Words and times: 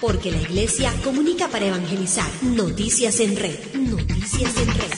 Porque 0.00 0.30
la 0.30 0.38
iglesia 0.38 0.92
comunica 1.02 1.48
para 1.48 1.66
evangelizar. 1.66 2.30
Noticias 2.42 3.18
en 3.20 3.36
red. 3.36 3.58
Noticias 3.74 4.56
en 4.56 4.68
red. 4.68 4.92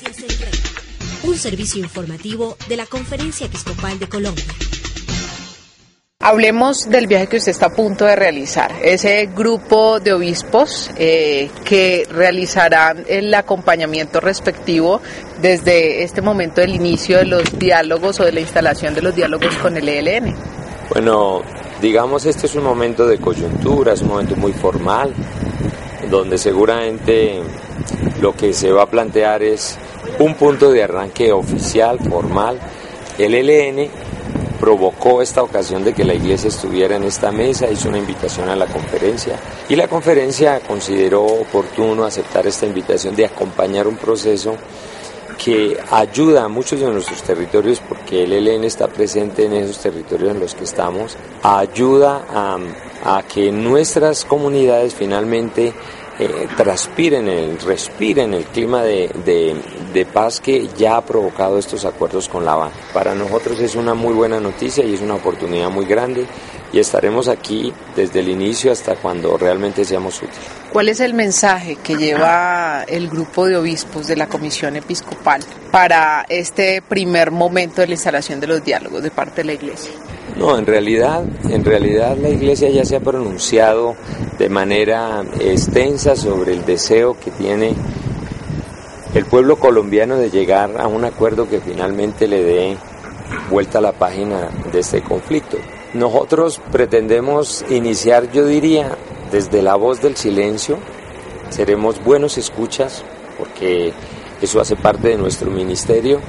Un 1.22 1.36
servicio 1.36 1.82
informativo 1.82 2.56
de 2.68 2.76
la 2.76 2.86
Conferencia 2.86 3.46
Episcopal 3.46 3.98
de 3.98 4.08
Colombia. 4.08 4.44
Hablemos 6.22 6.90
del 6.90 7.06
viaje 7.06 7.28
que 7.28 7.38
usted 7.38 7.52
está 7.52 7.66
a 7.66 7.74
punto 7.74 8.04
de 8.04 8.14
realizar, 8.14 8.72
ese 8.82 9.24
grupo 9.34 10.00
de 10.00 10.12
obispos 10.12 10.90
eh, 10.96 11.48
que 11.64 12.06
realizarán 12.10 13.06
el 13.08 13.32
acompañamiento 13.32 14.20
respectivo 14.20 15.00
desde 15.40 16.02
este 16.02 16.20
momento 16.20 16.60
del 16.60 16.74
inicio 16.74 17.16
de 17.16 17.24
los 17.24 17.58
diálogos 17.58 18.20
o 18.20 18.24
de 18.24 18.32
la 18.32 18.40
instalación 18.40 18.94
de 18.94 19.00
los 19.00 19.14
diálogos 19.14 19.56
con 19.56 19.78
el 19.78 19.88
ELN. 19.88 20.34
Bueno, 20.90 21.42
digamos 21.80 22.26
este 22.26 22.46
es 22.46 22.54
un 22.54 22.64
momento 22.64 23.06
de 23.06 23.18
coyuntura, 23.18 23.92
es 23.92 24.02
un 24.02 24.08
momento 24.08 24.36
muy 24.36 24.52
formal, 24.52 25.14
donde 26.10 26.38
seguramente 26.38 27.40
lo 28.20 28.34
que 28.34 28.52
se 28.52 28.70
va 28.70 28.82
a 28.82 28.90
plantear 28.90 29.42
es 29.42 29.78
un 30.18 30.34
punto 30.34 30.70
de 30.70 30.82
arranque 30.82 31.32
oficial, 31.32 31.98
formal. 31.98 32.58
El 33.18 33.34
ELN 33.34 33.90
provocó 34.60 35.22
esta 35.22 35.42
ocasión 35.42 35.82
de 35.84 35.94
que 35.94 36.04
la 36.04 36.12
iglesia 36.12 36.48
estuviera 36.48 36.96
en 36.96 37.04
esta 37.04 37.32
mesa, 37.32 37.70
hizo 37.70 37.88
una 37.88 37.98
invitación 37.98 38.50
a 38.50 38.56
la 38.56 38.66
conferencia 38.66 39.38
y 39.68 39.74
la 39.74 39.88
conferencia 39.88 40.60
consideró 40.60 41.24
oportuno 41.24 42.04
aceptar 42.04 42.46
esta 42.46 42.66
invitación 42.66 43.16
de 43.16 43.24
acompañar 43.24 43.88
un 43.88 43.96
proceso 43.96 44.56
que 45.38 45.76
ayuda 45.90 46.44
a 46.44 46.48
muchos 46.48 46.80
de 46.80 46.86
nuestros 46.86 47.22
territorios, 47.22 47.80
porque 47.80 48.24
el 48.24 48.32
ELN 48.32 48.64
está 48.64 48.88
presente 48.88 49.46
en 49.46 49.52
esos 49.54 49.78
territorios 49.78 50.30
en 50.32 50.40
los 50.40 50.54
que 50.54 50.64
estamos, 50.64 51.16
ayuda 51.42 52.24
a, 53.04 53.22
que 53.22 53.50
nuestras 53.50 54.24
comunidades 54.24 54.94
finalmente 54.94 55.72
eh, 56.18 56.48
transpiren, 56.56 57.28
el, 57.28 57.58
respiren 57.58 58.34
el 58.34 58.44
clima 58.44 58.82
de, 58.82 59.10
de, 59.92 60.06
paz 60.06 60.40
que 60.40 60.68
ya 60.76 60.98
ha 60.98 61.04
provocado 61.04 61.58
estos 61.58 61.86
acuerdos 61.86 62.28
con 62.28 62.44
la 62.44 62.52
Habana. 62.52 62.74
Para 62.92 63.14
nosotros 63.14 63.58
es 63.60 63.74
una 63.74 63.94
muy 63.94 64.12
buena 64.12 64.38
noticia 64.38 64.84
y 64.84 64.94
es 64.94 65.00
una 65.00 65.14
oportunidad 65.14 65.70
muy 65.70 65.86
grande 65.86 66.26
y 66.72 66.78
estaremos 66.78 67.28
aquí 67.28 67.72
desde 67.96 68.20
el 68.20 68.28
inicio 68.28 68.72
hasta 68.72 68.96
cuando 68.96 69.36
realmente 69.36 69.84
seamos 69.84 70.16
útiles. 70.18 70.38
¿Cuál 70.72 70.88
es 70.88 71.00
el 71.00 71.14
mensaje 71.14 71.76
que 71.76 71.96
lleva 71.96 72.84
el 72.86 73.08
grupo 73.08 73.46
de 73.46 73.56
obispos 73.56 74.06
de 74.06 74.16
la 74.16 74.28
Comisión 74.28 74.76
Episcopal 74.76 75.42
para 75.72 76.24
este 76.28 76.80
primer 76.80 77.32
momento 77.32 77.80
de 77.80 77.88
la 77.88 77.94
instalación 77.94 78.38
de 78.38 78.46
los 78.46 78.64
diálogos 78.64 79.02
de 79.02 79.10
parte 79.10 79.40
de 79.40 79.44
la 79.44 79.52
Iglesia? 79.54 79.92
No, 80.36 80.56
en 80.56 80.66
realidad, 80.66 81.24
en 81.48 81.64
realidad 81.64 82.16
la 82.16 82.28
Iglesia 82.28 82.70
ya 82.70 82.84
se 82.84 82.96
ha 82.96 83.00
pronunciado 83.00 83.96
de 84.38 84.48
manera 84.48 85.24
extensa 85.40 86.14
sobre 86.14 86.52
el 86.52 86.64
deseo 86.64 87.18
que 87.18 87.32
tiene 87.32 87.74
el 89.14 89.26
pueblo 89.26 89.58
colombiano 89.58 90.16
de 90.16 90.30
llegar 90.30 90.80
a 90.80 90.86
un 90.86 91.04
acuerdo 91.04 91.48
que 91.48 91.60
finalmente 91.60 92.28
le 92.28 92.44
dé 92.44 92.76
vuelta 93.50 93.78
a 93.78 93.82
la 93.82 93.92
página 93.92 94.48
de 94.72 94.78
este 94.78 95.02
conflicto. 95.02 95.58
Nosotros 95.94 96.60
pretendemos 96.70 97.64
iniciar, 97.68 98.30
yo 98.30 98.46
diría, 98.46 98.96
desde 99.32 99.62
la 99.62 99.74
voz 99.74 100.00
del 100.00 100.16
silencio. 100.16 100.78
Seremos 101.50 102.02
buenos 102.04 102.38
escuchas, 102.38 103.02
porque 103.38 103.92
eso 104.40 104.60
hace 104.60 104.76
parte 104.76 105.08
de 105.08 105.16
nuestro 105.16 105.50
ministerio. 105.50 106.20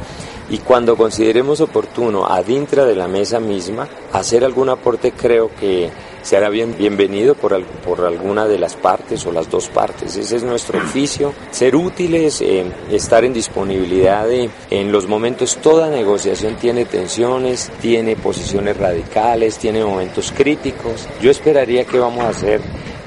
Y 0.49 0.57
cuando 0.57 0.97
consideremos 0.97 1.61
oportuno, 1.61 2.25
adintra 2.25 2.85
de 2.85 2.95
la 2.95 3.07
mesa 3.07 3.39
misma, 3.39 3.87
hacer 4.11 4.43
algún 4.43 4.69
aporte, 4.69 5.11
creo 5.11 5.51
que 5.55 5.91
será 6.21 6.49
bien, 6.49 6.75
bienvenido 6.77 7.35
por, 7.35 7.61
por 7.63 8.01
alguna 8.05 8.47
de 8.47 8.57
las 8.57 8.75
partes 8.75 9.25
o 9.25 9.31
las 9.31 9.49
dos 9.49 9.69
partes. 9.69 10.15
Ese 10.15 10.37
es 10.37 10.43
nuestro 10.43 10.79
oficio, 10.79 11.33
ser 11.51 11.75
útiles, 11.75 12.41
eh, 12.41 12.65
estar 12.91 13.23
en 13.25 13.33
disponibilidad 13.33 14.27
en 14.31 14.91
los 14.91 15.07
momentos, 15.07 15.57
toda 15.57 15.89
negociación 15.89 16.55
tiene 16.55 16.85
tensiones, 16.85 17.71
tiene 17.81 18.15
posiciones 18.15 18.77
radicales, 18.77 19.57
tiene 19.57 19.83
momentos 19.83 20.31
críticos. 20.35 21.07
Yo 21.21 21.31
esperaría 21.31 21.85
que 21.85 21.99
vamos 21.99 22.25
a 22.25 22.33
ser 22.33 22.61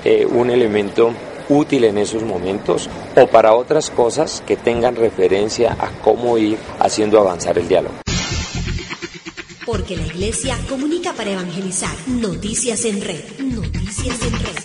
eh, 0.04 0.26
un 0.26 0.50
elemento 0.50 1.12
útil 1.48 1.84
en 1.84 1.98
esos 1.98 2.22
momentos 2.22 2.88
o 3.16 3.26
para 3.26 3.54
otras 3.54 3.90
cosas 3.90 4.42
que 4.46 4.56
tengan 4.56 4.96
referencia 4.96 5.76
a 5.78 5.90
cómo 6.02 6.38
ir 6.38 6.58
haciendo 6.78 7.20
avanzar 7.20 7.58
el 7.58 7.68
diálogo. 7.68 8.03
Porque 9.66 9.96
la 9.96 10.06
Iglesia 10.06 10.58
comunica 10.68 11.14
para 11.14 11.32
evangelizar. 11.32 11.96
Noticias 12.06 12.84
en 12.84 13.00
red. 13.00 13.24
Noticias 13.38 14.20
en 14.22 14.32
red. 14.32 14.64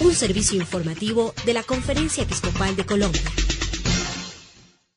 Un 0.00 0.14
servicio 0.14 0.58
informativo 0.58 1.32
de 1.44 1.54
la 1.54 1.62
Conferencia 1.62 2.24
Episcopal 2.24 2.74
de 2.74 2.84
Colombia. 2.84 3.22